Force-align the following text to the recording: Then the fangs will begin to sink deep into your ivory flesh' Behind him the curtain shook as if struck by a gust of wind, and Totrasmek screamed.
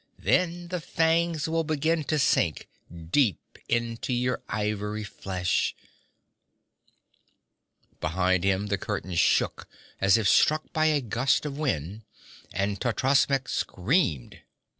Then 0.17 0.69
the 0.69 0.81
fangs 0.81 1.47
will 1.47 1.63
begin 1.63 2.03
to 2.05 2.17
sink 2.17 2.67
deep 3.11 3.59
into 3.69 4.13
your 4.13 4.41
ivory 4.49 5.03
flesh' 5.03 5.75
Behind 8.01 8.43
him 8.43 8.65
the 8.65 8.79
curtain 8.79 9.13
shook 9.13 9.69
as 9.99 10.17
if 10.17 10.27
struck 10.27 10.73
by 10.73 10.87
a 10.87 11.01
gust 11.01 11.45
of 11.45 11.59
wind, 11.59 12.01
and 12.51 12.81
Totrasmek 12.81 13.47
screamed. 13.47 14.39